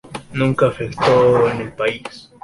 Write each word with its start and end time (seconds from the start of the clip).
Nunca 0.33 0.65
afectó 0.65 1.47
en 1.47 1.61
el 1.61 1.73
país. 1.73 2.31